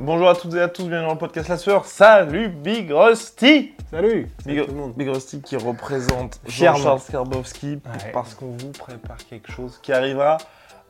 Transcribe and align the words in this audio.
Bonjour 0.00 0.28
à 0.28 0.34
toutes 0.36 0.54
et 0.54 0.60
à 0.60 0.68
tous, 0.68 0.84
bienvenue 0.84 1.06
dans 1.08 1.12
le 1.14 1.18
podcast 1.18 1.48
La 1.48 1.56
Sueur. 1.56 1.84
Salut 1.84 2.48
Big 2.48 2.90
Rusty 2.92 3.72
Salut 3.90 4.30
Big, 4.46 4.64
tout 4.64 4.70
le 4.70 4.76
monde. 4.76 4.94
Big 4.94 5.08
Rusty 5.08 5.40
qui 5.42 5.56
représente. 5.56 6.40
Jean-Charles 6.46 7.00
Skarbowski 7.00 7.80
Ouais. 7.84 8.12
parce 8.12 8.34
qu'on 8.34 8.56
vous 8.56 8.70
prépare 8.70 9.16
quelque 9.28 9.50
chose 9.50 9.78
qui 9.82 9.92
arrivera 9.92 10.38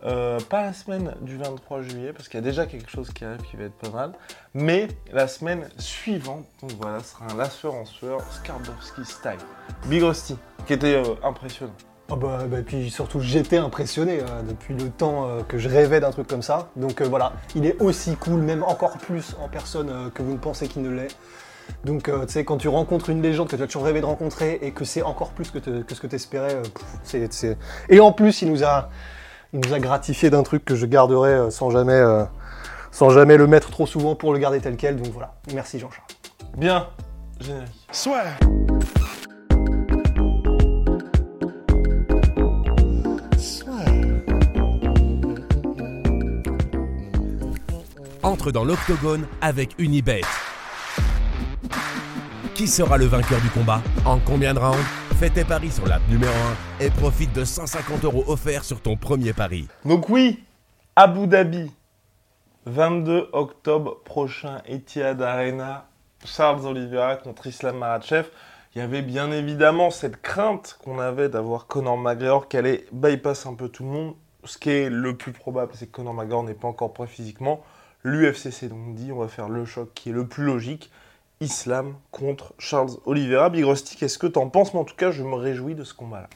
euh, 0.04 0.38
pas 0.50 0.62
la 0.62 0.72
semaine 0.74 1.14
du 1.22 1.36
23 1.38 1.82
juillet 1.82 2.12
parce 2.12 2.28
qu'il 2.28 2.38
y 2.38 2.42
a 2.42 2.44
déjà 2.44 2.66
quelque 2.66 2.90
chose 2.90 3.10
qui 3.12 3.24
arrive 3.24 3.40
qui 3.42 3.56
va 3.56 3.64
être 3.64 3.78
pas 3.78 3.90
mal, 3.90 4.12
mais 4.52 4.88
la 5.12 5.26
semaine 5.26 5.68
suivante. 5.78 6.44
Donc 6.60 6.72
voilà, 6.78 7.00
ce 7.00 7.12
sera 7.12 7.24
un 7.32 7.36
La 7.36 7.48
Sueur 7.48 7.74
en 7.74 7.84
sueur 7.86 8.20
Skarbowski 8.30 9.04
style. 9.04 9.38
Big 9.86 10.02
Rusty 10.02 10.36
qui 10.66 10.74
était 10.74 10.96
euh, 10.96 11.14
impressionnant. 11.24 11.72
Ah 12.10 12.16
bah, 12.16 12.38
bah, 12.48 12.56
puis 12.64 12.90
surtout 12.90 13.20
j'étais 13.20 13.58
impressionné 13.58 14.20
euh, 14.20 14.40
depuis 14.42 14.72
le 14.74 14.88
temps 14.88 15.28
euh, 15.28 15.42
que 15.42 15.58
je 15.58 15.68
rêvais 15.68 16.00
d'un 16.00 16.10
truc 16.10 16.26
comme 16.26 16.40
ça. 16.40 16.70
Donc 16.74 17.02
euh, 17.02 17.06
voilà, 17.06 17.34
il 17.54 17.66
est 17.66 17.78
aussi 17.82 18.16
cool, 18.16 18.40
même 18.40 18.62
encore 18.62 18.96
plus 18.96 19.36
en 19.42 19.48
personne 19.48 19.90
euh, 19.90 20.08
que 20.08 20.22
vous 20.22 20.32
ne 20.32 20.38
pensez 20.38 20.68
qu'il 20.68 20.80
ne 20.82 20.88
l'est. 20.90 21.14
Donc 21.84 22.08
euh, 22.08 22.24
tu 22.24 22.32
sais, 22.32 22.44
quand 22.46 22.56
tu 22.56 22.68
rencontres 22.68 23.10
une 23.10 23.20
légende 23.20 23.48
que 23.48 23.56
tu 23.56 23.62
as 23.62 23.66
toujours 23.66 23.84
rêvé 23.84 24.00
de 24.00 24.06
rencontrer 24.06 24.58
et 24.62 24.70
que 24.70 24.86
c'est 24.86 25.02
encore 25.02 25.32
plus 25.32 25.50
que, 25.50 25.58
te- 25.58 25.82
que 25.82 25.94
ce 25.94 26.00
que 26.00 26.06
tu 26.06 26.16
espérais, 26.16 26.56
c'est, 27.02 27.30
c'est- 27.30 27.58
Et 27.90 28.00
en 28.00 28.10
plus, 28.12 28.40
il 28.40 28.50
nous 28.50 28.64
a, 28.64 28.88
il 29.52 29.60
nous 29.60 29.74
a 29.74 29.78
gratifié 29.78 30.30
d'un 30.30 30.42
truc 30.42 30.64
que 30.64 30.76
je 30.76 30.86
garderai 30.86 31.32
euh, 31.32 31.50
sans 31.50 31.68
jamais, 31.68 31.92
euh, 31.92 32.24
sans 32.90 33.10
jamais 33.10 33.36
le 33.36 33.46
mettre 33.46 33.70
trop 33.70 33.86
souvent 33.86 34.14
pour 34.14 34.32
le 34.32 34.38
garder 34.38 34.60
tel 34.60 34.76
quel. 34.78 34.96
Donc 34.96 35.12
voilà, 35.12 35.34
merci 35.52 35.78
Jean-Charles. 35.78 36.08
Bien, 36.56 36.86
générique. 37.38 37.68
Dans 48.46 48.64
l'octogone 48.64 49.26
avec 49.40 49.74
Unibet. 49.78 50.22
Qui 52.54 52.66
sera 52.66 52.96
le 52.96 53.04
vainqueur 53.04 53.40
du 53.40 53.50
combat? 53.50 53.82
En 54.04 54.18
combien 54.18 54.54
de 54.54 54.58
rounds? 54.58 54.78
Fais 55.18 55.30
tes 55.30 55.44
paris 55.44 55.70
sur 55.70 55.86
l'app 55.86 56.02
numéro 56.08 56.32
1 56.80 56.84
et 56.84 56.90
profite 56.90 57.32
de 57.32 57.44
150 57.44 58.04
euros 58.04 58.24
offerts 58.28 58.64
sur 58.64 58.80
ton 58.80 58.96
premier 58.96 59.32
pari. 59.32 59.66
Donc 59.84 60.08
oui, 60.08 60.44
Abu 60.96 61.26
Dhabi, 61.26 61.70
22 62.66 63.30
octobre 63.32 64.00
prochain, 64.04 64.62
Etihad 64.66 65.20
Arena, 65.20 65.88
Charles 66.24 66.66
Oliveira 66.66 67.16
contre 67.16 67.48
Islam 67.48 67.78
Makhachev. 67.78 68.28
Il 68.74 68.78
y 68.78 68.82
avait 68.82 69.02
bien 69.02 69.32
évidemment 69.32 69.90
cette 69.90 70.22
crainte 70.22 70.78
qu'on 70.84 70.98
avait 70.98 71.28
d'avoir 71.28 71.66
Conor 71.66 71.96
McGregor 71.96 72.48
qui 72.48 72.56
allait 72.56 72.86
bypass 72.92 73.46
un 73.46 73.54
peu 73.54 73.68
tout 73.68 73.82
le 73.82 73.90
monde. 73.90 74.14
Ce 74.44 74.56
qui 74.56 74.70
est 74.70 74.90
le 74.90 75.16
plus 75.16 75.32
probable, 75.32 75.72
c'est 75.74 75.86
que 75.86 75.92
Conor 75.96 76.14
McGregor 76.14 76.44
n'est 76.44 76.54
pas 76.54 76.68
encore 76.68 76.92
prêt 76.92 77.06
physiquement. 77.06 77.64
L'UFC 78.04 78.52
s'est 78.52 78.68
donc 78.68 78.94
dit, 78.94 79.10
on 79.12 79.18
va 79.18 79.28
faire 79.28 79.48
le 79.48 79.64
choc 79.64 79.90
qui 79.94 80.10
est 80.10 80.12
le 80.12 80.26
plus 80.26 80.44
logique. 80.44 80.90
Islam 81.40 81.94
contre 82.10 82.52
Charles 82.58 82.90
Oliveira. 83.06 83.48
Big 83.50 83.64
Rusty, 83.64 83.96
qu'est-ce 83.96 84.18
que 84.18 84.26
t'en 84.26 84.48
penses? 84.48 84.74
Mais 84.74 84.80
en 84.80 84.84
tout 84.84 84.96
cas, 84.96 85.10
je 85.10 85.22
me 85.22 85.34
réjouis 85.34 85.74
de 85.74 85.84
ce 85.84 85.94
combat-là. 85.94 86.28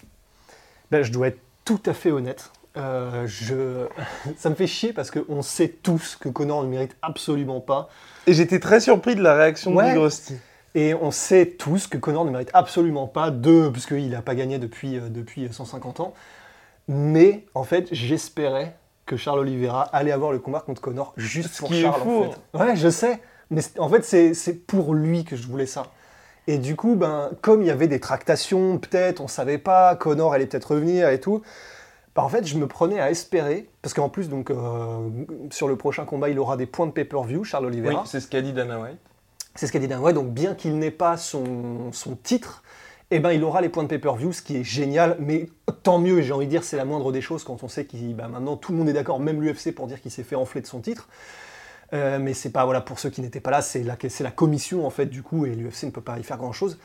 Ben, 0.90 1.02
je 1.02 1.10
dois 1.10 1.28
être 1.28 1.40
tout 1.64 1.80
à 1.86 1.92
fait 1.92 2.10
honnête. 2.12 2.50
Euh, 2.76 3.26
je... 3.26 3.86
Ça 4.36 4.48
me 4.50 4.54
fait 4.54 4.66
chier 4.66 4.92
parce 4.92 5.10
qu'on 5.10 5.42
sait 5.42 5.68
tous 5.68 6.16
que 6.16 6.28
Connor 6.28 6.62
ne 6.62 6.68
mérite 6.68 6.96
absolument 7.02 7.60
pas. 7.60 7.88
Et 8.26 8.32
j'étais 8.32 8.60
très 8.60 8.80
surpris 8.80 9.14
de 9.16 9.22
la 9.22 9.34
réaction 9.34 9.74
Ouais. 9.74 9.88
de 9.88 9.94
Big 9.94 10.02
Rusty. 10.02 10.36
Et 10.74 10.94
on 10.94 11.10
sait 11.10 11.46
tous 11.58 11.86
que 11.86 11.98
Connor 11.98 12.24
ne 12.24 12.30
mérite 12.30 12.50
absolument 12.54 13.06
pas 13.06 13.30
de, 13.30 13.68
puisqu'il 13.68 14.08
n'a 14.10 14.22
pas 14.22 14.34
gagné 14.34 14.58
depuis, 14.58 14.96
euh, 14.96 15.08
depuis 15.08 15.48
150 15.52 16.00
ans. 16.00 16.14
Mais 16.88 17.44
en 17.54 17.64
fait, 17.64 17.88
j'espérais 17.92 18.76
que 19.12 19.18
Charles 19.18 19.40
Oliveira 19.40 19.82
allait 19.92 20.10
avoir 20.10 20.32
le 20.32 20.38
combat 20.38 20.60
contre 20.60 20.80
Connor 20.80 21.12
juste 21.18 21.58
pour 21.58 21.70
Charles. 21.70 22.00
En 22.00 22.30
fait. 22.30 22.58
Ouais, 22.58 22.76
je 22.76 22.88
sais. 22.88 23.20
Mais 23.50 23.60
en 23.78 23.90
fait, 23.90 24.04
c'est 24.34 24.54
pour 24.66 24.94
lui 24.94 25.24
que 25.24 25.36
je 25.36 25.46
voulais 25.46 25.66
ça. 25.66 25.88
Et 26.46 26.56
du 26.56 26.76
coup, 26.76 26.94
ben, 26.96 27.30
comme 27.42 27.60
il 27.60 27.68
y 27.68 27.70
avait 27.70 27.88
des 27.88 28.00
tractations, 28.00 28.78
peut-être, 28.78 29.20
on 29.20 29.28
savait 29.28 29.58
pas, 29.58 29.96
Connor 29.96 30.32
allait 30.32 30.46
peut-être 30.46 30.72
revenir 30.72 31.10
et 31.10 31.20
tout. 31.20 31.42
ben, 32.16 32.22
en 32.22 32.30
fait, 32.30 32.46
je 32.46 32.56
me 32.56 32.66
prenais 32.66 33.00
à 33.00 33.10
espérer, 33.10 33.68
parce 33.82 33.92
qu'en 33.92 34.08
plus, 34.08 34.30
donc, 34.30 34.50
euh, 34.50 35.08
sur 35.50 35.68
le 35.68 35.76
prochain 35.76 36.06
combat, 36.06 36.30
il 36.30 36.38
aura 36.38 36.56
des 36.56 36.64
points 36.66 36.86
de 36.86 36.92
pay-per-view, 36.92 37.44
Charles 37.44 37.66
Oui, 37.66 37.72
Oliveira. 37.72 38.04
c'est 38.06 38.20
ce 38.20 38.26
qu'a 38.28 38.40
dit 38.40 38.54
Dana 38.54 38.80
White. 38.80 38.98
C'est 39.54 39.66
ce 39.66 39.72
qu'a 39.72 39.78
dit 39.78 39.88
Dan 39.88 40.00
White. 40.00 40.14
Donc, 40.14 40.30
bien 40.30 40.54
qu'il 40.54 40.78
n'ait 40.78 40.90
pas 40.90 41.18
son, 41.18 41.92
son 41.92 42.16
titre, 42.16 42.62
eh 43.10 43.20
ben, 43.20 43.32
il 43.32 43.44
aura 43.44 43.60
les 43.60 43.68
points 43.68 43.82
de 43.82 43.88
pay-per-view, 43.88 44.32
ce 44.32 44.40
qui 44.40 44.56
est 44.56 44.64
génial. 44.64 45.16
Mais 45.20 45.50
tant 45.82 45.98
mieux, 45.98 46.20
j'ai 46.22 46.32
envie 46.32 46.46
de 46.46 46.50
dire, 46.50 46.64
c'est 46.64 46.76
la 46.76 46.84
moindre 46.84 47.12
des 47.12 47.20
choses 47.20 47.44
quand 47.44 47.62
on 47.62 47.68
sait 47.68 47.84
qu'il, 47.84 48.14
ben, 48.14 48.28
maintenant, 48.28 48.56
tout 48.56 48.72
le 48.72 48.78
monde 48.78 48.88
est 48.88 48.92
d'accord, 48.92 49.20
même 49.20 49.42
l'UFC, 49.42 49.74
pour 49.74 49.86
dire 49.86 50.00
qu'il 50.00 50.10
s'est 50.10 50.22
fait 50.22 50.36
enfler 50.36 50.60
de 50.60 50.66
son 50.66 50.80
titre. 50.80 51.08
Euh, 51.92 52.18
mais 52.18 52.32
c'est 52.34 52.50
pas, 52.50 52.64
voilà, 52.64 52.80
pour 52.80 52.98
ceux 52.98 53.10
qui 53.10 53.20
n'étaient 53.20 53.40
pas 53.40 53.50
là, 53.50 53.62
c'est 53.62 53.82
la, 53.82 54.30
commission, 54.30 54.86
en 54.86 54.90
fait, 54.90 55.06
du 55.06 55.22
coup, 55.22 55.46
et 55.46 55.54
l'UFC 55.54 55.84
ne 55.84 55.90
peut 55.90 56.00
pas 56.00 56.18
y 56.18 56.22
faire 56.22 56.38
grand-chose. 56.38 56.78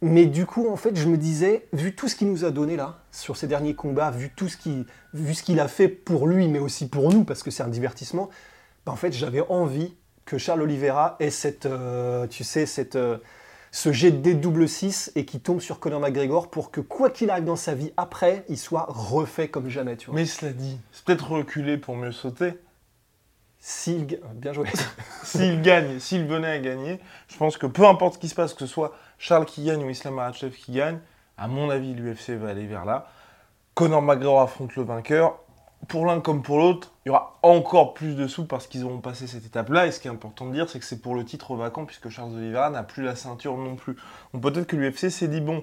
Mais 0.00 0.26
du 0.26 0.46
coup, 0.46 0.68
en 0.68 0.76
fait, 0.76 0.94
je 0.96 1.08
me 1.08 1.16
disais, 1.16 1.66
vu 1.72 1.94
tout 1.94 2.06
ce 2.06 2.14
qu'il 2.14 2.30
nous 2.30 2.44
a 2.44 2.52
donné 2.52 2.76
là, 2.76 3.00
sur 3.10 3.36
ces 3.36 3.48
derniers 3.48 3.74
combats, 3.74 4.12
vu 4.12 4.30
tout 4.34 4.48
ce 4.48 4.56
qu'il, 4.56 4.86
vu 5.12 5.34
ce 5.34 5.42
qu'il 5.42 5.58
a 5.58 5.66
fait 5.66 5.88
pour 5.88 6.28
lui, 6.28 6.46
mais 6.46 6.60
aussi 6.60 6.88
pour 6.88 7.12
nous, 7.12 7.24
parce 7.24 7.42
que 7.42 7.50
c'est 7.50 7.64
un 7.64 7.68
divertissement, 7.68 8.30
ben, 8.86 8.92
en 8.92 8.96
fait, 8.96 9.12
j'avais 9.12 9.42
envie 9.48 9.94
que 10.24 10.38
Charles 10.38 10.62
Oliveira 10.62 11.16
ait 11.18 11.30
cette, 11.30 11.66
euh, 11.66 12.28
tu 12.28 12.44
sais, 12.44 12.66
cette, 12.66 12.94
euh, 12.94 13.18
ce 13.78 13.92
jet 13.92 14.10
de 14.10 14.16
dé 14.16 14.34
double 14.34 14.68
6 14.68 15.12
et 15.14 15.24
qui 15.24 15.38
tombe 15.38 15.60
sur 15.60 15.78
Conor 15.78 16.00
McGregor 16.00 16.50
pour 16.50 16.72
que 16.72 16.80
quoi 16.80 17.10
qu'il 17.10 17.30
arrive 17.30 17.44
dans 17.44 17.54
sa 17.54 17.74
vie 17.74 17.92
après, 17.96 18.44
il 18.48 18.58
soit 18.58 18.86
refait 18.88 19.46
comme 19.46 19.68
jamais, 19.68 19.96
tu 19.96 20.06
vois. 20.06 20.16
Mais 20.16 20.26
cela 20.26 20.52
dit, 20.52 20.80
c'est 20.90 21.04
peut-être 21.04 21.30
reculer 21.30 21.78
pour 21.78 21.94
mieux 21.94 22.10
sauter. 22.10 22.54
S'il, 23.60 24.08
ga- 24.08 24.16
bien 24.34 24.52
joué. 24.52 24.66
S'il 25.22 25.62
gagne, 25.62 26.00
s'il 26.00 26.26
venait 26.26 26.50
à 26.50 26.58
gagner, 26.58 26.98
je 27.28 27.36
pense 27.36 27.56
que 27.56 27.66
peu 27.66 27.86
importe 27.86 28.14
ce 28.14 28.18
qui 28.18 28.28
se 28.28 28.34
passe, 28.34 28.52
que 28.52 28.60
ce 28.60 28.66
soit 28.66 28.96
Charles 29.16 29.46
qui 29.46 29.62
gagne 29.64 29.84
ou 29.84 29.90
Islam 29.90 30.14
Makhachev 30.14 30.56
qui 30.56 30.72
gagne, 30.72 30.98
à 31.36 31.46
mon 31.46 31.70
avis, 31.70 31.94
l'UFC 31.94 32.30
va 32.30 32.48
aller 32.48 32.66
vers 32.66 32.84
là. 32.84 33.06
Conor 33.74 34.02
McGregor 34.02 34.40
affronte 34.40 34.74
le 34.74 34.82
vainqueur. 34.82 35.38
Pour 35.86 36.04
l'un 36.04 36.20
comme 36.20 36.42
pour 36.42 36.58
l'autre, 36.58 36.92
il 37.04 37.08
y 37.08 37.10
aura 37.10 37.38
encore 37.42 37.94
plus 37.94 38.14
de 38.14 38.26
sous 38.26 38.44
parce 38.44 38.66
qu'ils 38.66 38.84
auront 38.84 39.00
passé 39.00 39.26
cette 39.26 39.46
étape-là. 39.46 39.86
Et 39.86 39.92
ce 39.92 40.00
qui 40.00 40.08
est 40.08 40.10
important 40.10 40.46
de 40.46 40.52
dire, 40.52 40.68
c'est 40.68 40.78
que 40.78 40.84
c'est 40.84 41.00
pour 41.00 41.14
le 41.14 41.24
titre 41.24 41.54
vacant 41.54 41.86
puisque 41.86 42.08
Charles 42.08 42.34
Oliveira 42.34 42.68
n'a 42.68 42.82
plus 42.82 43.02
la 43.02 43.16
ceinture 43.16 43.56
non 43.56 43.76
plus. 43.76 43.96
Donc 44.34 44.42
peut-être 44.42 44.66
que 44.66 44.76
l'UFC 44.76 45.10
s'est 45.10 45.28
dit 45.28 45.40
bon, 45.40 45.62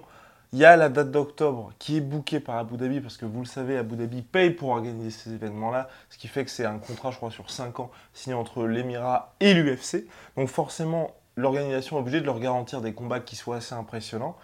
il 0.53 0.59
y 0.59 0.65
a 0.65 0.77
la 0.77 0.89
date 0.89 1.11
d'octobre 1.11 1.73
qui 1.79 1.97
est 1.97 2.01
bookée 2.01 2.39
par 2.39 2.55
Abu 2.55 2.77
Dhabi 2.77 3.01
parce 3.01 3.17
que 3.17 3.25
vous 3.25 3.39
le 3.39 3.45
savez, 3.45 3.77
Abu 3.77 3.97
Dhabi 3.97 4.21
paye 4.21 4.51
pour 4.51 4.69
organiser 4.69 5.09
ces 5.09 5.33
événements-là, 5.33 5.89
ce 6.09 6.17
qui 6.17 6.27
fait 6.27 6.45
que 6.45 6.49
c'est 6.49 6.65
un 6.65 6.79
contrat, 6.79 7.11
je 7.11 7.17
crois, 7.17 7.29
sur 7.29 7.51
5 7.51 7.79
ans 7.81 7.91
signé 8.13 8.35
entre 8.35 8.65
l'Émirat 8.65 9.33
et 9.41 9.53
l'UFC. 9.53 10.07
Donc 10.37 10.47
forcément, 10.47 11.11
l'organisation 11.35 11.97
est 11.97 11.99
obligée 11.99 12.21
de 12.21 12.25
leur 12.25 12.39
garantir 12.39 12.81
des 12.81 12.93
combats 12.93 13.19
qui 13.19 13.35
soient 13.35 13.57
assez 13.57 13.75
impressionnants. 13.75 14.37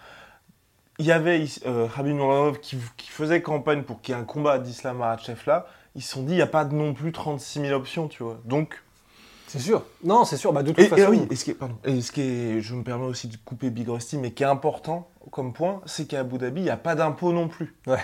Il 0.99 1.05
y 1.05 1.11
avait 1.11 1.45
euh, 1.65 1.87
Khabib 1.87 2.15
Nurmagomedov 2.15 2.59
qui, 2.59 2.77
qui 2.97 3.09
faisait 3.09 3.41
campagne 3.41 3.83
pour 3.83 4.01
qu'il 4.01 4.13
y 4.13 4.17
ait 4.17 4.21
un 4.21 4.25
combat 4.25 4.59
d'Islam 4.59 4.97
Makhachev 4.97 5.41
là. 5.47 5.65
Ils 5.95 6.01
se 6.01 6.13
sont 6.13 6.23
dit, 6.23 6.33
il 6.33 6.37
n'y 6.37 6.41
a 6.41 6.47
pas 6.47 6.63
non 6.63 6.93
plus 6.93 7.11
36 7.11 7.61
000 7.61 7.73
options, 7.73 8.07
tu 8.07 8.23
vois. 8.23 8.39
Donc, 8.45 8.81
C'est 9.47 9.59
sûr. 9.59 9.83
Non, 10.03 10.23
c'est 10.23 10.37
sûr. 10.37 10.53
Bah, 10.53 10.63
de 10.63 10.69
toute 10.69 10.79
et, 10.79 10.83
et 10.83 10.87
façon, 10.87 11.09
oui, 11.09 11.27
et 11.29 11.35
ce 11.35 11.43
qui 11.43 11.51
est, 11.51 11.55
pardon, 11.55 11.75
et 11.83 11.99
ce 12.01 12.11
qui 12.13 12.21
est, 12.21 12.61
je 12.61 12.73
me 12.75 12.83
permets 12.83 13.05
aussi 13.05 13.27
de 13.27 13.35
couper 13.43 13.69
Big 13.69 13.89
Rusty, 13.89 14.17
mais 14.17 14.31
qui 14.31 14.43
est 14.43 14.47
important 14.47 15.09
comme 15.31 15.53
point, 15.53 15.81
c'est 15.85 16.07
qu'à 16.07 16.21
Abu 16.21 16.37
Dhabi, 16.37 16.61
il 16.61 16.63
n'y 16.63 16.69
a 16.69 16.77
pas 16.77 16.95
d'impôt 16.95 17.33
non 17.33 17.47
plus. 17.47 17.75
Ouais. 17.87 17.99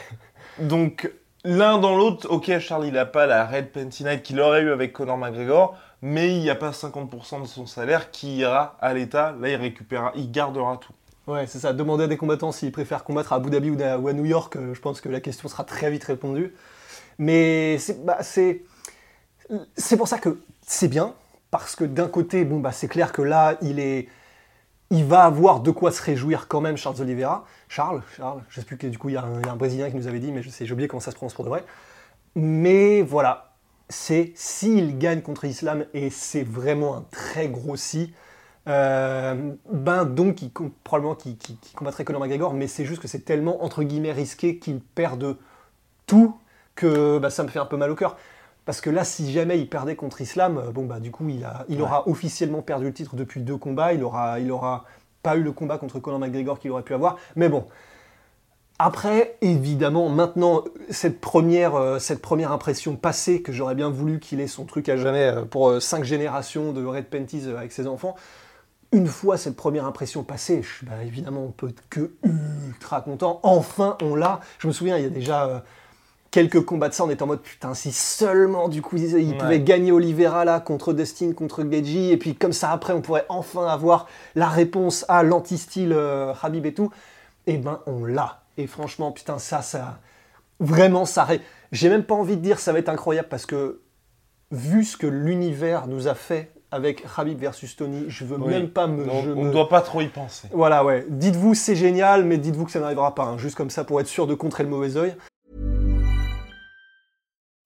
Donc, 0.60 1.10
l'un 1.46 1.78
dans 1.78 1.96
l'autre, 1.96 2.28
ok, 2.30 2.60
Charlie, 2.60 2.90
il 2.90 2.94
n'a 2.94 3.06
pas 3.06 3.26
la 3.26 3.46
Red 3.46 3.72
Pentinite 3.72 4.24
qu'il 4.24 4.40
aurait 4.42 4.62
eu 4.62 4.72
avec 4.72 4.92
Conor 4.92 5.18
McGregor, 5.18 5.78
mais 6.02 6.36
il 6.36 6.42
n'y 6.42 6.50
a 6.50 6.56
pas 6.56 6.72
50% 6.72 7.42
de 7.42 7.48
son 7.48 7.66
salaire 7.66 8.12
qui 8.12 8.38
ira 8.38 8.78
à 8.82 8.94
l'État. 8.94 9.34
Là, 9.40 9.50
il 9.50 9.56
récupérera, 9.56 10.12
il 10.16 10.30
gardera 10.30 10.78
tout. 10.78 10.94
Ouais, 11.28 11.46
c'est 11.46 11.60
ça. 11.60 11.74
Demander 11.74 12.06
à 12.06 12.08
des 12.08 12.18
combattants 12.18 12.54
s'ils 12.54 12.72
préfèrent 12.72 13.04
combattre 13.04 13.34
à 13.34 13.36
Abu 13.36 13.50
Dhabi 13.50 13.70
ou 13.70 14.08
à, 14.08 14.14
New 14.14 14.26
York, 14.26 14.56
euh, 14.56 14.74
je 14.74 14.80
pense 14.80 15.02
que 15.02 15.10
la 15.10 15.20
question 15.20 15.50
sera 15.50 15.66
très 15.66 15.92
vite 15.92 16.06
répondue. 16.06 16.54
Mais 17.20 17.78
c'est 17.80 18.06
bah, 18.06 18.20
c'est 18.22 19.98
pour 19.98 20.08
ça 20.08 20.20
que 20.20 20.40
c'est 20.66 20.88
bien, 20.88 21.14
parce 21.52 21.76
que 21.76 21.84
d'un 21.84 22.08
côté, 22.08 22.46
bon, 22.46 22.60
bah, 22.60 22.72
c'est 22.72 22.88
clair 22.88 23.12
que 23.12 23.22
là, 23.22 23.58
il 23.62 23.80
est. 23.80 24.08
Il 24.90 25.04
va 25.04 25.26
avoir 25.26 25.60
de 25.60 25.72
quoi 25.72 25.92
se 25.92 26.02
réjouir 26.02 26.48
quand 26.48 26.62
même, 26.62 26.78
Charles 26.78 27.02
Oliveira. 27.02 27.46
Charles, 27.68 28.04
Charles, 28.16 28.42
je 28.48 28.62
sais 28.62 28.66
plus 28.66 28.78
que 28.78 28.88
du 28.88 28.98
coup, 28.98 29.10
il 29.10 29.14
y, 29.14 29.18
a 29.18 29.24
un 29.24 29.56
Brésilien 29.58 29.90
qui 29.90 29.98
nous 29.98 30.08
avait 30.08 30.20
dit, 30.20 30.32
mais 30.32 30.42
j'ai 30.42 30.72
oublié 30.72 30.88
comment 30.88 31.02
ça 31.02 31.12
se 31.12 31.18
prononce 31.18 31.34
pour 31.34 31.44
de 31.44 31.50
vrai. 31.50 31.66
Mais 32.36 33.02
voilà, 33.02 33.54
c'est 33.90 34.32
s'il 34.36 34.98
gagne 34.98 35.22
contre 35.22 35.44
Islam, 35.44 35.86
et 35.94 36.10
c'est 36.10 36.44
vraiment 36.44 36.96
un 36.96 37.06
très 37.12 37.50
gros 37.50 37.76
si, 37.76 38.14
euh, 38.68 39.52
ben 39.72 40.06
donc 40.06 40.40
probablement 40.84 41.16
qu'il 41.16 41.38
combattrait 41.76 42.04
Conor 42.04 42.22
McGregor, 42.22 42.54
mais 42.54 42.68
c'est 42.68 42.86
juste 42.86 43.02
que 43.02 43.08
c'est 43.08 43.26
tellement 43.26 43.64
entre 43.64 43.84
guillemets 43.84 44.12
risqué 44.12 44.60
qu'il 44.60 44.80
perde 44.80 45.38
tout 46.06 46.36
que 46.76 47.18
bah, 47.18 47.30
ça 47.30 47.44
me 47.44 47.50
fait 47.50 47.60
un 47.60 47.66
peu 47.66 47.78
mal 47.78 47.92
au 47.92 47.96
cœur. 47.96 48.18
Parce 48.66 48.82
que 48.82 48.90
là, 48.90 49.06
si 49.06 49.32
jamais 49.32 49.58
il 49.60 49.70
perdait 49.70 49.96
contre 49.96 50.20
Islam, 50.22 50.58
euh, 50.58 50.72
bon 50.72 50.86
bah 50.86 51.00
du 51.00 51.12
coup 51.12 51.30
il, 51.30 51.46
a, 51.46 51.66
il 51.70 51.82
aura 51.82 52.08
officiellement 52.08 52.62
perdu 52.62 52.86
le 52.86 52.94
titre 52.94 53.16
depuis 53.16 53.42
deux 53.42 53.58
combats, 53.58 53.94
il 53.94 54.04
aura, 54.04 54.40
il 54.40 54.52
aura 54.52 54.86
pas 55.24 55.38
eu 55.38 55.44
le 55.44 55.52
combat 55.52 55.78
contre 55.78 56.00
Conor 56.00 56.20
McGregor 56.20 56.60
qu'il 56.60 56.72
aurait 56.72 56.84
pu 56.84 56.94
avoir. 56.94 57.18
Mais 57.36 57.50
bon, 57.50 57.66
après, 58.80 59.38
évidemment, 59.42 60.08
maintenant, 60.10 60.64
cette 60.92 61.20
première, 61.20 61.76
euh, 61.76 61.98
cette 61.98 62.22
première 62.22 62.52
impression 62.52 62.96
passée, 62.96 63.42
que 63.42 63.52
j'aurais 63.52 63.74
bien 63.74 63.90
voulu 63.90 64.20
qu'il 64.20 64.40
ait 64.40 64.48
son 64.48 64.66
truc 64.66 64.88
à 64.88 64.98
jamais 64.98 65.26
euh, 65.26 65.46
pour 65.46 65.70
euh, 65.70 65.80
cinq 65.80 66.04
générations 66.04 66.74
de 66.74 66.86
Red 66.86 67.06
Panties 67.06 67.50
avec 67.50 67.72
ses 67.72 67.88
enfants, 67.88 68.16
une 68.92 69.08
fois 69.08 69.38
cette 69.38 69.56
première 69.56 69.86
impression 69.86 70.24
passée, 70.24 70.62
je, 70.64 70.86
bah, 70.86 71.04
évidemment, 71.04 71.44
on 71.44 71.52
peut 71.52 71.70
être 71.70 71.84
que 71.90 72.12
ultra 72.24 73.02
content. 73.02 73.40
Enfin, 73.44 73.98
on 74.02 74.16
l'a. 74.16 74.40
Je 74.60 74.68
me 74.68 74.74
souviens, 74.74 74.98
il 74.98 75.04
y 75.04 75.08
a 75.08 75.10
déjà 75.10 75.64
quelques 76.32 76.64
combats 76.64 76.90
de 76.90 76.94
ça, 76.94 77.04
on 77.04 77.10
était 77.10 77.24
en 77.24 77.28
mode 77.28 77.42
putain, 77.42 77.74
si 77.74 77.92
seulement 77.92 78.68
du 78.68 78.82
coup 78.82 78.98
il 78.98 79.38
pouvait 79.38 79.62
gagner 79.62 79.94
Oliveira 79.94 80.44
là 80.44 80.60
contre 80.60 80.92
Dustin, 80.92 81.32
contre 81.32 81.64
Geji, 81.64 82.12
et 82.12 82.18
puis 82.18 82.36
comme 82.36 82.52
ça 82.52 82.72
après 82.72 82.92
on 82.92 83.02
pourrait 83.02 83.26
enfin 83.30 83.66
avoir 83.66 84.08
la 84.36 84.50
réponse 84.50 85.06
à 85.08 85.24
l'anti-style 85.24 85.98
Habib 86.44 86.66
et 86.66 86.74
tout. 86.74 86.92
Et 87.48 87.54
eh 87.54 87.58
ben 87.58 87.80
on 87.88 88.04
l'a. 88.04 88.42
Et 88.58 88.68
franchement, 88.68 89.12
putain, 89.12 89.40
ça, 89.40 89.62
ça. 89.62 90.00
Vraiment, 90.60 91.06
ça. 91.06 91.28
J'ai 91.72 91.90
même 91.90 92.04
pas 92.04 92.16
envie 92.16 92.36
de 92.36 92.42
dire 92.42 92.60
ça 92.60 92.74
va 92.74 92.80
être 92.80 92.90
incroyable 92.90 93.30
parce 93.30 93.46
que, 93.46 93.82
vu 94.52 94.84
ce 94.84 94.98
que 94.98 95.08
l'univers 95.08 95.88
nous 95.88 96.08
a 96.08 96.16
fait 96.16 96.52
avec 96.72 97.04
Habib 97.16 97.40
versus 97.40 97.76
Tony, 97.76 98.06
je 98.10 98.26
veux 98.26 98.38
même 98.38 98.70
pas 98.70 98.88
me. 98.88 99.10
on 99.10 99.46
ne 99.46 99.52
doit 99.52 99.70
pas 99.70 99.82
trop 99.82 100.02
y 100.02 100.08
penser. 100.08 100.48
Voilà, 100.52 100.84
ouais. 100.84 101.06
Dites-vous 101.10 101.54
c'est 101.54 101.76
génial, 101.76 102.26
mais 102.26 102.38
dites-vous 102.38 102.66
que 102.66 102.72
ça 102.72 102.80
n'arrivera 102.80 103.16
pas. 103.16 103.24
Hein. 103.24 103.38
juste 103.38 103.56
comme 103.56 103.70
ça 103.70 103.84
pour 103.84 104.00
être 104.02 104.08
sûr 104.08 104.28
de 104.28 104.34
contrer 104.34 104.64
le 104.64 104.70
mauvais 104.70 104.98
oeil. 104.98 105.16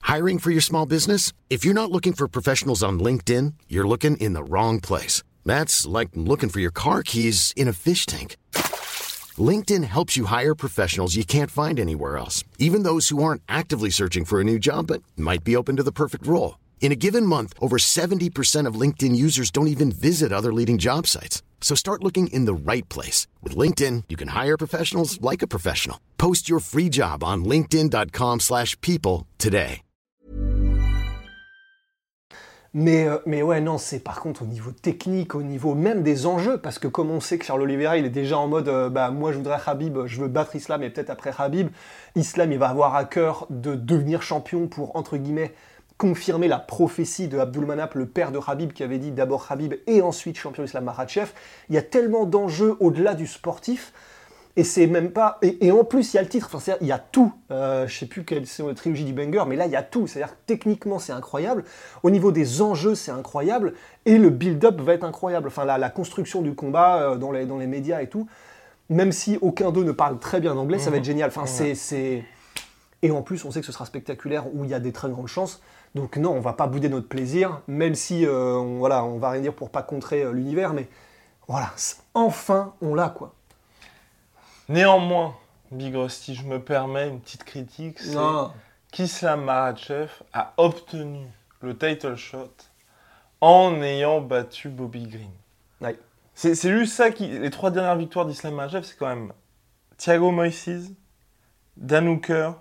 Hiring 0.07 0.39
for 0.39 0.51
your 0.51 0.61
small 0.61 0.85
business? 0.85 1.31
If 1.49 1.63
you're 1.63 1.73
not 1.73 1.89
looking 1.89 2.13
for 2.13 2.27
professionals 2.27 2.83
on 2.83 2.99
LinkedIn, 2.99 3.53
you're 3.69 3.87
looking 3.87 4.17
in 4.17 4.33
the 4.33 4.43
wrong 4.43 4.81
place. 4.81 5.23
That's 5.45 5.87
like 5.87 6.09
looking 6.15 6.49
for 6.49 6.59
your 6.59 6.73
car 6.73 7.01
keys 7.01 7.53
in 7.55 7.67
a 7.67 7.73
fish 7.73 8.05
tank. 8.05 8.35
LinkedIn 9.37 9.85
helps 9.85 10.17
you 10.17 10.25
hire 10.25 10.53
professionals 10.53 11.15
you 11.15 11.23
can't 11.23 11.49
find 11.49 11.79
anywhere 11.79 12.17
else, 12.17 12.43
even 12.59 12.83
those 12.83 13.07
who 13.07 13.23
aren't 13.23 13.41
actively 13.47 13.89
searching 13.89 14.25
for 14.25 14.41
a 14.41 14.43
new 14.43 14.59
job 14.59 14.87
but 14.87 15.01
might 15.15 15.45
be 15.45 15.55
open 15.55 15.77
to 15.77 15.83
the 15.83 15.93
perfect 15.93 16.27
role. 16.27 16.57
In 16.81 16.91
a 16.91 16.95
given 16.95 17.27
month, 17.27 17.53
over 17.59 17.77
70% 17.77 18.67
of 18.67 18.79
LinkedIn 18.81 19.15
users 19.15 19.51
don't 19.51 19.69
even 19.69 19.91
visit 19.91 20.33
other 20.33 20.51
leading 20.51 20.79
job 20.79 21.07
sites. 21.07 21.41
So 21.61 21.75
start 21.75 22.03
looking 22.03 22.27
in 22.33 22.45
the 22.45 22.53
right 22.53 22.89
place. 22.89 23.27
With 23.41 23.55
LinkedIn, 23.55 24.05
you 24.09 24.17
can 24.17 24.29
hire 24.29 24.57
professionals 24.57 25.21
like 25.21 25.41
a 25.41 25.47
professional. 25.47 25.97
Post 26.17 26.49
your 26.49 26.59
free 26.59 26.89
job 26.89 27.23
on 27.23 27.45
linkedin.com 27.45 28.39
slash 28.39 28.75
people 28.81 29.27
today. 29.37 29.83
Mais, 32.73 33.05
euh, 33.05 33.17
mais 33.25 33.41
ouais, 33.41 33.59
non, 33.59 33.77
c'est 33.77 33.99
par 33.99 34.21
contre 34.21 34.43
au 34.43 34.45
niveau 34.45 34.71
technique, 34.71 35.35
au 35.35 35.43
niveau 35.43 35.75
même 35.75 36.03
des 36.03 36.25
enjeux, 36.25 36.57
parce 36.57 36.79
que 36.79 36.87
comme 36.87 37.11
on 37.11 37.19
sait 37.19 37.37
que 37.37 37.43
Charles 37.43 37.63
Oliveira, 37.63 37.97
il 37.97 38.05
est 38.05 38.09
déjà 38.09 38.37
en 38.37 38.47
mode, 38.47 38.69
euh, 38.69 38.89
bah 38.89 39.11
moi 39.11 39.33
je 39.33 39.37
voudrais 39.37 39.59
Habib, 39.65 40.05
je 40.05 40.21
veux 40.21 40.29
battre 40.29 40.55
Islam 40.55 40.81
et 40.81 40.89
peut-être 40.89 41.09
après 41.09 41.33
Habib, 41.37 41.67
Islam 42.15 42.49
il 42.53 42.57
va 42.57 42.69
avoir 42.69 42.95
à 42.95 43.03
cœur 43.03 43.45
de 43.49 43.75
devenir 43.75 44.21
champion 44.21 44.67
pour, 44.67 44.95
entre 44.95 45.17
guillemets, 45.17 45.53
confirmer 46.01 46.47
la 46.47 46.57
prophétie 46.57 47.27
de 47.27 47.37
Abdulmanap, 47.37 47.93
le 47.93 48.07
père 48.07 48.31
de 48.31 48.39
Habib, 48.47 48.73
qui 48.73 48.81
avait 48.81 48.97
dit 48.97 49.11
d'abord 49.11 49.45
Habib 49.51 49.75
et 49.85 50.01
ensuite 50.01 50.35
champion 50.35 50.63
Islam 50.63 50.85
Makhachev. 50.85 51.29
Il 51.69 51.75
y 51.75 51.77
a 51.77 51.83
tellement 51.83 52.25
d'enjeux 52.25 52.75
au-delà 52.79 53.13
du 53.13 53.27
sportif 53.27 53.93
et 54.55 54.63
c'est 54.63 54.87
même 54.87 55.11
pas. 55.11 55.37
Et, 55.43 55.71
en 55.71 55.83
plus, 55.83 56.11
il 56.11 56.15
y 56.15 56.19
a 56.19 56.23
le 56.23 56.27
titre. 56.27 56.49
Enfin, 56.51 56.73
il 56.81 56.87
y 56.87 56.91
a 56.91 56.97
tout. 56.97 57.31
Euh, 57.51 57.85
je 57.85 57.99
sais 57.99 58.07
plus 58.07 58.23
quelle 58.23 58.47
c'est 58.47 58.65
la 58.65 58.73
trilogie 58.73 59.05
du 59.05 59.13
banger, 59.13 59.43
mais 59.47 59.55
là, 59.55 59.67
il 59.67 59.71
y 59.71 59.75
a 59.75 59.83
tout. 59.83 60.07
C'est-à-dire 60.07 60.33
techniquement, 60.47 60.97
c'est 60.97 61.13
incroyable. 61.13 61.65
Au 62.01 62.09
niveau 62.09 62.31
des 62.31 62.63
enjeux, 62.63 62.95
c'est 62.95 63.11
incroyable. 63.11 63.75
Et 64.07 64.17
le 64.17 64.31
build-up 64.31 64.81
va 64.81 64.95
être 64.95 65.03
incroyable. 65.03 65.49
Enfin, 65.49 65.65
la, 65.65 65.77
la 65.77 65.91
construction 65.91 66.41
du 66.41 66.55
combat 66.55 67.11
euh, 67.11 67.15
dans, 67.15 67.31
les, 67.31 67.45
dans 67.45 67.59
les 67.59 67.67
médias 67.67 68.01
et 68.01 68.07
tout. 68.07 68.25
Même 68.89 69.11
si 69.11 69.37
aucun 69.39 69.69
d'eux 69.71 69.83
ne 69.83 69.91
parle 69.91 70.17
très 70.17 70.39
bien 70.39 70.57
anglais, 70.57 70.79
ça 70.79 70.89
va 70.89 70.97
être 70.97 71.03
mhm. 71.03 71.05
génial. 71.05 71.29
Enfin, 71.29 71.45
c'est. 71.45 72.23
Et 73.03 73.11
en 73.11 73.21
plus, 73.21 73.45
on 73.45 73.51
sait 73.51 73.61
que 73.61 73.65
ce 73.65 73.71
sera 73.71 73.85
spectaculaire 73.85 74.53
où 74.53 74.63
il 74.63 74.69
y 74.69 74.73
a 74.73 74.79
des 74.79 74.91
très 74.91 75.09
grandes 75.09 75.27
chances. 75.27 75.61
Donc 75.95 76.17
non, 76.17 76.31
on 76.31 76.39
va 76.39 76.53
pas 76.53 76.67
bouder 76.67 76.87
notre 76.87 77.07
plaisir, 77.07 77.61
même 77.67 77.95
si 77.95 78.25
euh, 78.25 78.55
on, 78.55 78.77
voilà, 78.77 79.03
on 79.03 79.17
va 79.17 79.31
rien 79.31 79.41
dire 79.41 79.53
pour 79.53 79.69
pas 79.69 79.83
contrer 79.83 80.23
euh, 80.23 80.31
l'univers, 80.31 80.73
mais 80.73 80.87
voilà, 81.47 81.71
enfin 82.13 82.73
on 82.81 82.95
l'a 82.95 83.09
quoi. 83.09 83.33
Néanmoins, 84.69 85.35
Big 85.71 85.93
Rusty, 85.95 86.35
je 86.35 86.45
me 86.45 86.59
permets 86.61 87.09
une 87.09 87.19
petite 87.19 87.43
critique. 87.43 87.99
C'est 87.99 88.15
qu'Islam 88.91 89.43
Makhachev 89.43 90.09
a 90.31 90.53
obtenu 90.57 91.25
le 91.61 91.77
title 91.77 92.15
shot 92.15 92.53
en 93.41 93.81
ayant 93.81 94.21
battu 94.21 94.69
Bobby 94.69 95.07
Green. 95.07 95.31
C'est 96.33 96.55
juste 96.55 96.93
ça 96.93 97.11
qui. 97.11 97.27
Les 97.27 97.49
trois 97.49 97.69
dernières 97.71 97.97
victoires 97.97 98.25
d'Islam 98.25 98.55
Makhachev, 98.55 98.83
c'est 98.83 98.97
quand 98.97 99.07
même 99.07 99.33
Thiago 99.97 100.31
Moises, 100.31 100.93
Dan 101.75 102.07
Hooker, 102.07 102.53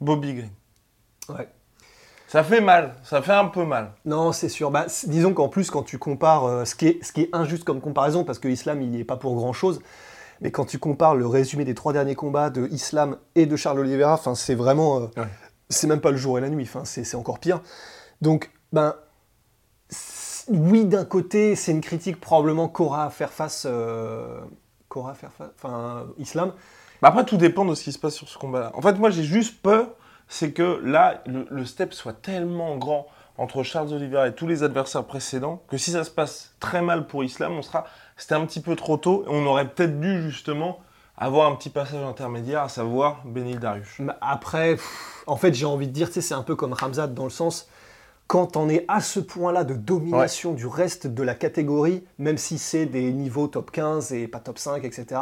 Bobby 0.00 0.34
Green. 0.34 0.50
Ouais. 1.28 1.48
Ça 2.28 2.42
fait 2.42 2.60
mal, 2.60 2.94
ça 3.04 3.22
fait 3.22 3.32
un 3.32 3.46
peu 3.46 3.64
mal. 3.64 3.92
Non, 4.04 4.32
c'est 4.32 4.48
sûr. 4.48 4.70
Bah, 4.70 4.86
disons 5.06 5.32
qu'en 5.32 5.48
plus, 5.48 5.70
quand 5.70 5.84
tu 5.84 5.98
compares, 5.98 6.44
euh, 6.44 6.64
ce, 6.64 6.74
qui 6.74 6.88
est, 6.88 7.04
ce 7.04 7.12
qui 7.12 7.22
est 7.22 7.28
injuste 7.32 7.64
comme 7.64 7.80
comparaison, 7.80 8.24
parce 8.24 8.40
que 8.40 8.48
l'islam, 8.48 8.82
il 8.82 8.90
n'y 8.90 9.00
est 9.00 9.04
pas 9.04 9.16
pour 9.16 9.36
grand-chose, 9.36 9.80
mais 10.40 10.50
quand 10.50 10.64
tu 10.64 10.78
compares 10.78 11.14
le 11.14 11.26
résumé 11.26 11.64
des 11.64 11.74
trois 11.74 11.92
derniers 11.92 12.16
combats 12.16 12.50
de 12.50 12.66
Islam 12.68 13.16
et 13.36 13.46
de 13.46 13.56
Charles 13.56 13.78
Oliveira, 13.78 14.20
c'est 14.34 14.54
vraiment. 14.54 15.00
Euh, 15.02 15.24
c'est 15.68 15.86
même 15.86 16.00
pas 16.00 16.10
le 16.10 16.16
jour 16.16 16.38
et 16.38 16.40
la 16.40 16.48
nuit, 16.48 16.68
c'est 16.84 17.14
encore 17.14 17.38
pire. 17.38 17.62
Donc, 18.20 18.50
ben. 18.72 18.94
Oui, 20.48 20.84
d'un 20.84 21.04
côté, 21.04 21.56
c'est 21.56 21.72
une 21.72 21.80
critique 21.80 22.20
probablement 22.20 22.68
qu'aura 22.68 23.06
à 23.06 23.10
faire 23.10 23.32
face. 23.32 23.66
Euh, 23.68 24.40
qu'aura 24.88 25.12
à 25.12 25.14
faire 25.14 25.32
face. 25.32 25.50
Enfin, 25.56 26.06
Islam. 26.18 26.52
Bah 27.02 27.08
après, 27.08 27.24
tout 27.24 27.36
dépend 27.36 27.64
de 27.64 27.74
ce 27.74 27.84
qui 27.84 27.92
se 27.92 27.98
passe 27.98 28.14
sur 28.14 28.28
ce 28.28 28.38
combat-là. 28.38 28.72
En 28.74 28.82
fait, 28.82 28.94
moi, 28.94 29.10
j'ai 29.10 29.22
juste 29.22 29.60
peur, 29.62 29.88
c'est 30.28 30.52
que 30.52 30.80
là, 30.82 31.22
le, 31.26 31.46
le 31.50 31.64
step 31.64 31.92
soit 31.92 32.14
tellement 32.14 32.76
grand 32.76 33.06
entre 33.38 33.62
Charles 33.62 33.92
Oliveira 33.92 34.28
et 34.28 34.34
tous 34.34 34.46
les 34.46 34.62
adversaires 34.62 35.04
précédents 35.04 35.62
que 35.68 35.76
si 35.76 35.90
ça 35.90 36.04
se 36.04 36.10
passe 36.10 36.54
très 36.58 36.80
mal 36.80 37.06
pour 37.06 37.22
Islam, 37.22 37.52
on 37.52 37.62
sera 37.62 37.86
c'était 38.16 38.34
un 38.34 38.46
petit 38.46 38.60
peu 38.60 38.76
trop 38.76 38.96
tôt. 38.96 39.24
Et 39.26 39.30
on 39.30 39.46
aurait 39.46 39.68
peut-être 39.68 40.00
dû 40.00 40.22
justement 40.22 40.80
avoir 41.16 41.50
un 41.50 41.56
petit 41.56 41.70
passage 41.70 42.02
intermédiaire, 42.02 42.62
à 42.62 42.68
savoir 42.68 43.22
Benil 43.24 43.58
Darius. 43.58 44.00
Après, 44.20 44.76
en 45.26 45.36
fait, 45.36 45.54
j'ai 45.54 45.66
envie 45.66 45.86
de 45.86 45.92
dire, 45.92 46.08
c'est 46.10 46.34
un 46.34 46.42
peu 46.42 46.56
comme 46.56 46.72
Ramzad 46.72 47.14
dans 47.14 47.24
le 47.24 47.30
sens, 47.30 47.68
quand 48.26 48.56
on 48.56 48.68
est 48.68 48.84
à 48.88 49.00
ce 49.00 49.20
point-là 49.20 49.64
de 49.64 49.74
domination 49.74 50.52
du 50.52 50.66
reste 50.66 51.06
de 51.06 51.22
la 51.22 51.34
catégorie, 51.34 52.04
même 52.18 52.38
si 52.38 52.58
c'est 52.58 52.86
des 52.86 53.12
niveaux 53.12 53.46
top 53.46 53.70
15 53.70 54.12
et 54.12 54.26
pas 54.26 54.40
top 54.40 54.58
5, 54.58 54.84
etc., 54.84 55.20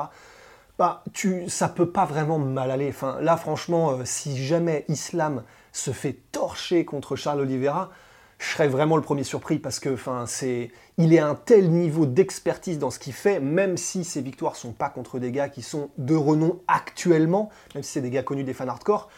bah, 0.79 1.05
tu, 1.13 1.49
ça 1.49 1.69
peut 1.69 1.91
pas 1.91 2.05
vraiment 2.05 2.39
mal 2.39 2.71
aller. 2.71 2.93
Là, 3.21 3.37
franchement, 3.37 3.93
euh, 3.93 4.05
si 4.05 4.45
jamais 4.45 4.85
Islam 4.89 5.45
se 5.73 5.93
fait 5.93 6.19
torcher 6.33 6.85
contre 6.85 7.17
Charles 7.17 7.41
Oliveira, 7.41 7.91
je 8.39 8.47
serais 8.47 8.69
vraiment 8.69 8.97
le 8.97 9.03
premier 9.03 9.25
surpris 9.25 9.59
parce 9.59 9.79
que 9.79 9.95
enfin 9.95 10.27
c'est 10.27 10.71
il 10.99 11.15
est 11.15 11.19
un 11.19 11.35
tel 11.35 11.71
niveau 11.71 12.05
d'expertise 12.05 12.79
dans 12.79 12.91
ce 12.91 12.99
qu'il 12.99 13.13
fait 13.13 13.41
même 13.41 13.77
si 13.77 14.05
ses 14.05 14.21
victoires 14.21 14.57
sont 14.57 14.73
pas 14.73 14.91
contre 14.91 15.19
des 15.19 15.33
gars 15.33 15.49
qui 15.49 15.63
sont 15.63 15.91
de 15.99 16.15
renom 16.15 16.61
actuellement 16.67 17.51
même 17.75 17.83
si 17.83 17.93
c'est 17.93 18.01
des 18.01 18.11
gars 18.11 18.23
connus 18.23 18.45
des 18.45 18.53
fans 18.53 18.69
hardcore 18.69 19.09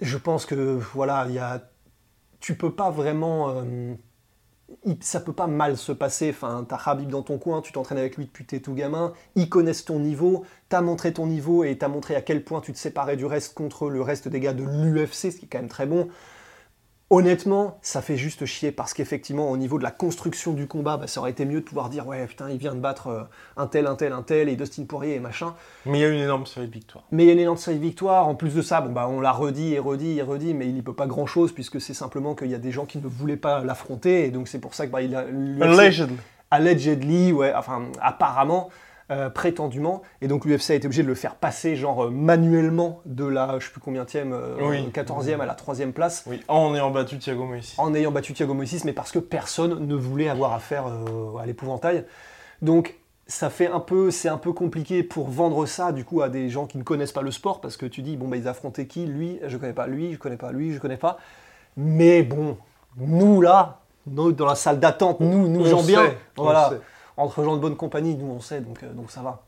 je 0.00 0.16
pense 0.16 0.46
que 0.46 0.78
voilà 0.94 1.26
il 1.28 1.34
y 1.34 1.38
a 1.38 1.62
tu 2.40 2.54
peux 2.56 2.72
pas 2.72 2.90
vraiment 2.90 3.50
euh, 3.50 3.94
ça 5.00 5.20
peut 5.20 5.32
pas 5.32 5.46
mal 5.46 5.76
se 5.76 5.92
passer. 5.92 6.30
Enfin, 6.30 6.64
t'as 6.68 6.78
Habib 6.84 7.08
dans 7.10 7.22
ton 7.22 7.38
coin, 7.38 7.60
tu 7.62 7.72
t'entraînes 7.72 7.98
avec 7.98 8.16
lui 8.16 8.26
depuis 8.26 8.44
t'es 8.44 8.60
tout 8.60 8.74
gamin, 8.74 9.12
ils 9.34 9.48
connaissent 9.48 9.84
ton 9.84 9.98
niveau, 9.98 10.44
t'as 10.68 10.80
montré 10.80 11.12
ton 11.12 11.26
niveau 11.26 11.64
et 11.64 11.76
t'as 11.78 11.88
montré 11.88 12.14
à 12.14 12.22
quel 12.22 12.44
point 12.44 12.60
tu 12.60 12.72
te 12.72 12.78
séparais 12.78 13.16
du 13.16 13.26
reste 13.26 13.54
contre 13.54 13.90
le 13.90 14.02
reste 14.02 14.28
des 14.28 14.40
gars 14.40 14.54
de 14.54 14.64
l'UFC, 14.64 15.32
ce 15.32 15.36
qui 15.36 15.44
est 15.46 15.48
quand 15.48 15.58
même 15.58 15.68
très 15.68 15.86
bon. 15.86 16.08
Honnêtement, 17.10 17.78
ça 17.82 18.00
fait 18.00 18.16
juste 18.16 18.46
chier 18.46 18.72
parce 18.72 18.94
qu'effectivement, 18.94 19.50
au 19.50 19.58
niveau 19.58 19.78
de 19.78 19.82
la 19.82 19.90
construction 19.90 20.54
du 20.54 20.66
combat, 20.66 20.96
bah, 20.96 21.06
ça 21.06 21.20
aurait 21.20 21.32
été 21.32 21.44
mieux 21.44 21.60
de 21.60 21.64
pouvoir 21.64 21.90
dire 21.90 22.06
ouais 22.06 22.26
putain, 22.26 22.48
il 22.48 22.56
vient 22.56 22.74
de 22.74 22.80
battre 22.80 23.08
euh, 23.08 23.22
un 23.58 23.66
tel, 23.66 23.86
un 23.86 23.94
tel, 23.94 24.12
un 24.14 24.22
tel 24.22 24.48
et 24.48 24.56
Dustin 24.56 24.84
Poirier 24.84 25.16
et 25.16 25.20
machin. 25.20 25.54
Mais 25.84 25.98
il 25.98 26.00
y 26.00 26.04
a 26.04 26.08
une 26.08 26.20
énorme 26.20 26.46
série 26.46 26.66
de 26.66 26.72
victoires. 26.72 27.04
Mais 27.10 27.24
il 27.24 27.26
y 27.26 27.30
a 27.30 27.34
une 27.34 27.40
énorme 27.40 27.58
série 27.58 27.76
de 27.76 27.82
victoires. 27.82 28.26
En 28.26 28.34
plus 28.34 28.54
de 28.54 28.62
ça, 28.62 28.80
bon 28.80 28.90
bah 28.90 29.06
on 29.08 29.20
l'a 29.20 29.32
redit 29.32 29.74
et 29.74 29.78
redit 29.78 30.18
et 30.18 30.22
redit, 30.22 30.54
mais 30.54 30.66
il 30.66 30.74
n'y 30.74 30.80
peut 30.80 30.94
pas 30.94 31.06
grand 31.06 31.26
chose 31.26 31.52
puisque 31.52 31.78
c'est 31.78 31.94
simplement 31.94 32.34
qu'il 32.34 32.50
y 32.50 32.54
a 32.54 32.58
des 32.58 32.72
gens 32.72 32.86
qui 32.86 32.98
ne 32.98 33.06
voulaient 33.06 33.36
pas 33.36 33.62
l'affronter 33.62 34.24
et 34.24 34.30
donc 34.30 34.48
c'est 34.48 34.58
pour 34.58 34.74
ça 34.74 34.86
que 34.86 34.92
bah, 34.92 35.02
il 35.02 35.14
a. 35.14 35.26
Allegedly. 35.60 36.16
Allegedly, 36.50 37.32
ouais, 37.32 37.52
enfin 37.54 37.82
apparemment. 38.00 38.70
Euh, 39.10 39.28
prétendument. 39.28 40.02
Et 40.22 40.28
donc 40.28 40.44
l'UFC 40.44 40.70
a 40.70 40.74
été 40.74 40.86
obligé 40.86 41.02
de 41.02 41.08
le 41.08 41.14
faire 41.14 41.34
passer 41.34 41.76
genre 41.76 42.04
euh, 42.06 42.10
manuellement 42.10 43.00
de 43.04 43.26
la, 43.26 43.58
je 43.58 43.66
sais 43.66 43.72
plus 43.72 43.80
combien 43.80 44.06
euh, 44.14 44.56
Oui. 44.62 44.88
14e 44.92 45.40
à 45.40 45.46
la 45.46 45.54
3e 45.54 45.92
place, 45.92 46.24
Oui, 46.26 46.40
en 46.48 46.74
ayant 46.74 46.90
battu 46.90 47.18
Thiago 47.18 47.44
Moïse. 47.44 47.74
en 47.78 47.94
ayant 47.94 48.10
battu 48.10 48.32
Thiago 48.32 48.54
Moïse, 48.54 48.84
mais 48.84 48.92
parce 48.92 49.12
que 49.12 49.18
personne 49.18 49.86
ne 49.86 49.94
voulait 49.94 50.28
avoir 50.28 50.52
affaire 50.54 50.86
euh, 50.86 51.36
à 51.38 51.46
l'épouvantail. 51.46 52.04
Donc 52.62 52.94
ça 53.26 53.50
fait 53.50 53.66
un 53.66 53.80
peu, 53.80 54.10
c'est 54.10 54.28
un 54.28 54.38
peu 54.38 54.52
compliqué 54.52 55.02
pour 55.02 55.28
vendre 55.28 55.66
ça 55.66 55.92
du 55.92 56.04
coup 56.04 56.22
à 56.22 56.28
des 56.28 56.48
gens 56.48 56.66
qui 56.66 56.78
ne 56.78 56.82
connaissent 56.82 57.12
pas 57.12 57.22
le 57.22 57.30
sport, 57.30 57.60
parce 57.60 57.76
que 57.76 57.86
tu 57.86 58.02
dis 58.02 58.16
bon 58.16 58.28
bah 58.28 58.36
ils 58.36 58.48
affrontaient 58.48 58.86
qui? 58.86 59.06
Lui, 59.06 59.38
je 59.46 59.56
connais 59.56 59.72
pas. 59.72 59.86
Lui, 59.86 60.12
je 60.12 60.18
connais 60.18 60.36
pas. 60.36 60.52
Lui, 60.52 60.72
je 60.72 60.78
connais 60.78 60.96
pas. 60.96 61.18
Mais 61.76 62.22
bon, 62.22 62.56
nous 62.96 63.40
là, 63.40 63.80
nous 64.06 64.32
dans 64.32 64.46
la 64.46 64.54
salle 64.54 64.78
d'attente, 64.78 65.20
nous, 65.20 65.48
nous 65.48 65.64
gens 65.64 65.82
bien, 65.82 66.04
sait, 66.04 66.18
voilà. 66.36 66.72
Entre 67.16 67.42
gens 67.44 67.54
de 67.56 67.60
bonne 67.60 67.76
compagnie, 67.76 68.14
nous 68.14 68.30
on 68.32 68.40
sait, 68.40 68.60
donc, 68.60 68.82
euh, 68.82 68.92
donc 68.92 69.10
ça 69.10 69.22
va. 69.22 69.42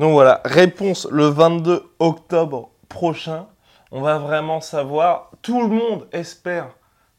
Donc 0.00 0.12
voilà, 0.12 0.40
réponse 0.44 1.06
le 1.10 1.26
22 1.26 1.84
octobre 1.98 2.70
prochain. 2.88 3.46
On 3.92 4.00
va 4.00 4.18
vraiment 4.18 4.60
savoir. 4.60 5.30
Tout 5.42 5.62
le 5.62 5.68
monde 5.68 6.08
espère 6.12 6.68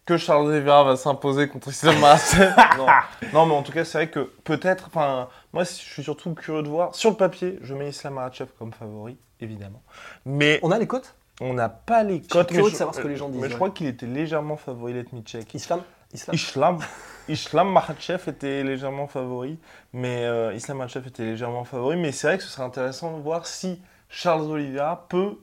que 0.05 0.17
Charles 0.17 0.48
Oliveira 0.48 0.84
va 0.84 0.98
s'imposer 0.98 1.48
contre 1.48 1.69
Islam 1.69 1.98
Makhachev. 2.00 2.53
non. 2.77 2.86
non, 3.34 3.45
mais 3.45 3.53
en 3.55 3.63
tout 3.63 3.72
cas, 3.72 3.86
c'est 3.86 3.98
vrai 3.98 4.10
que 4.10 4.31
peut-être. 4.43 4.86
Enfin, 4.88 5.29
moi, 5.53 5.63
je 5.63 5.69
suis 5.72 6.03
surtout 6.03 6.34
curieux 6.36 6.63
de 6.63 6.67
voir. 6.67 6.93
Sur 6.93 7.12
le 7.12 7.15
papier, 7.15 7.57
je 7.62 7.74
mets 7.74 7.89
Islam 7.89 8.15
Makhachev 8.15 8.50
comme 8.60 8.74
favori, 8.74 9.17
évidemment. 9.39 9.81
Mais 10.25 10.60
On 10.63 10.72
a 10.72 10.77
les 10.77 10.88
cotes? 10.88 11.15
on 11.41 11.53
n'a 11.53 11.67
pas 11.69 12.03
les 12.03 12.19
suis 12.19 12.27
cotes. 12.27 12.48
curieux 12.48 12.63
mais 12.65 12.72
de 12.72 12.75
savoir 12.75 12.95
ce 12.95 13.01
que 13.01 13.07
les 13.07 13.15
gens 13.17 13.29
disent, 13.29 13.41
Mais 13.41 13.50
je 13.50 13.55
crois 13.55 13.69
qu'il 13.69 13.88
était 13.88 14.05
légèrement 14.05 14.57
favori, 14.57 14.93
let 14.93 15.05
me 15.13 15.22
check. 15.22 15.53
Islam? 15.53 15.81
Islam? 16.13 16.36
Islam, 16.36 16.79
Islam 17.27 17.72
Makhachev 17.72 18.29
était 18.29 18.63
légèrement 18.63 19.08
favori, 19.08 19.58
mais 19.94 20.24
euh, 20.25 20.53
Islam 20.53 20.77
Makhachev 20.77 21.08
était 21.08 21.25
légèrement 21.25 21.63
favori. 21.63 21.98
Mais 21.98 22.12
c'est 22.12 22.27
vrai 22.27 22.38
que 22.38 22.44
ce 22.44 22.50
serait 22.50 22.63
intéressant 22.63 23.17
de 23.17 23.22
voir 23.22 23.48
si 23.48 23.82
Charles 24.10 24.44
Oliveira 24.51 25.08
peut 25.10 25.38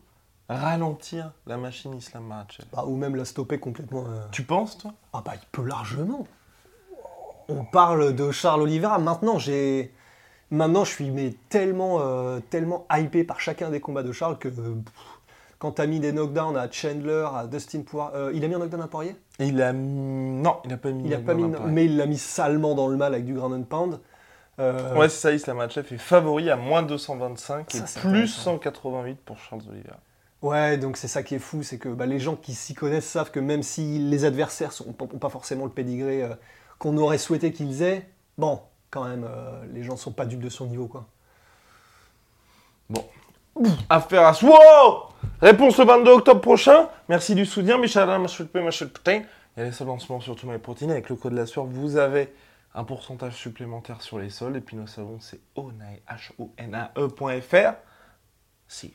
ralentir 0.49 1.33
la 1.47 1.57
machine 1.57 1.95
Islam 1.95 2.25
Makhachev. 2.25 2.67
Bah, 2.73 2.85
Ou 2.87 2.97
même 2.97 3.17
la 3.17 3.25
stopper 3.25 3.59
complètement. 3.59 4.05
euh. 4.07 4.27
Tu 4.31 4.45
penses, 4.45 4.79
toi? 4.79 4.93
Ah 5.12 5.23
bah 5.25 5.33
il 5.35 5.47
peut 5.51 5.65
largement. 5.65 6.27
On 7.49 7.65
parle 7.65 8.15
de 8.15 8.31
Charles 8.31 8.62
Oliveira. 8.62 8.99
Maintenant, 8.99 9.39
j'ai. 9.39 9.93
Maintenant, 10.51 10.85
je 10.85 10.91
suis 10.93 11.11
mais 11.11 11.35
tellement, 11.49 11.99
euh, 12.01 12.41
tellement 12.51 12.87
hypé 12.93 13.25
par 13.25 13.41
chacun 13.41 13.71
des 13.71 13.81
combats 13.81 14.03
de 14.03 14.12
Charles 14.12 14.39
que 14.39 14.49
pff, 14.49 14.93
quand 15.62 15.71
t'as 15.71 15.87
mis 15.87 16.00
des 16.00 16.11
knockdowns 16.11 16.57
à 16.57 16.69
Chandler, 16.69 17.25
à 17.33 17.47
Dustin 17.47 17.83
Poirier, 17.83 18.16
euh, 18.16 18.33
il 18.35 18.45
a 18.45 18.49
mis 18.49 18.57
un 18.57 18.59
knockdown 18.59 18.83
à 18.83 18.88
Poirier? 18.88 19.14
Il 19.38 19.62
a 19.62 19.73
mis... 19.73 20.42
Non, 20.42 20.57
il 20.64 20.71
n'a 20.71 20.76
pas 20.76 20.90
mis. 20.90 21.04
Il 21.07 21.14
a 21.14 21.19
pas 21.19 21.35
mis, 21.35 21.45
mais 21.69 21.85
il 21.85 21.97
l'a 21.97 22.07
mis 22.07 22.19
salement 22.19 22.75
dans 22.75 22.88
le 22.88 22.97
mal 22.97 23.14
avec 23.14 23.25
du 23.25 23.35
ground 23.35 23.54
and 23.54 23.62
pound. 23.62 24.00
Euh, 24.59 24.92
Ouais, 24.97 25.09
c'est 25.09 25.21
ça, 25.21 25.33
Islam 25.33 25.59
Makhachev 25.59 25.95
est 25.95 25.99
favori 25.99 26.50
à 26.50 26.57
moins 26.57 26.83
225 26.83 27.73
et 27.73 27.78
Ça, 27.78 28.00
plus 28.00 28.09
intéressant. 28.09 28.42
188 28.54 29.21
pour 29.25 29.38
Charles 29.38 29.62
Oliveira. 29.71 29.99
Ouais, 30.42 30.78
donc 30.78 30.97
c'est 30.97 31.07
ça 31.07 31.23
qui 31.23 31.37
est 31.37 31.38
fou, 31.38 31.62
c'est 31.62 31.78
que 31.78 31.90
bah, 31.90 32.07
les 32.07 32.19
gens 32.19 32.35
qui 32.35 32.54
s'y 32.54 32.75
connaissent 32.75 33.07
savent 33.07 33.31
que 33.31 33.38
même 33.38 33.62
si 33.62 34.00
les 34.00 34.25
adversaires 34.25 34.73
n'ont 34.85 34.92
pas 35.07 35.28
forcément 35.28 35.64
le 35.64 35.71
pédigré 35.71 36.25
euh, 36.25 36.35
qu'on 36.81 36.97
aurait 36.97 37.19
souhaité 37.19 37.52
qu'ils 37.52 37.83
aient, 37.83 38.09
bon, 38.37 38.59
quand 38.90 39.04
même, 39.04 39.25
euh, 39.25 39.64
les 39.73 39.85
gens 39.85 39.97
sont 39.97 40.11
pas 40.11 40.26
dupes 40.26 40.42
de 40.42 40.49
son 40.49 40.66
niveau, 40.66 40.88
quoi. 40.88 41.07
Affaire 43.88 44.26
à 44.26 44.32
Wow 44.42 45.09
Réponse 45.40 45.78
le 45.78 45.85
22 45.85 46.11
octobre 46.11 46.40
prochain. 46.40 46.88
Merci 47.09 47.35
du 47.35 47.44
soutien. 47.44 47.78
Michel, 47.78 48.06
Putain. 48.88 49.23
Il 49.56 49.61
y 49.61 49.62
a 49.62 49.64
les 49.64 49.73
soldes 49.73 49.90
en 49.90 49.99
ce 49.99 50.09
moment 50.09 50.21
sur 50.21 50.37
mes 50.47 50.59
protéines. 50.59 50.92
Avec 50.92 51.09
le 51.09 51.16
code 51.16 51.32
de 51.32 51.38
la 51.38 51.47
sueur, 51.47 51.64
vous 51.64 51.97
avez 51.97 52.32
un 52.75 52.85
pourcentage 52.85 53.35
supplémentaire 53.35 54.00
sur 54.00 54.18
les 54.18 54.30
soldes. 54.30 54.56
Et 54.56 54.61
puis 54.61 54.76
nos 54.76 54.87
savons, 54.87 55.18
c'est 55.21 55.40
onae, 55.56 55.99
H-O-N-A-E.fr. 56.09 57.75
Si. 58.68 58.94